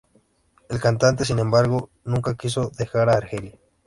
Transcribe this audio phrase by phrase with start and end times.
[0.69, 3.53] El cantante, sin embargo, nunca quiso dejar Argelia.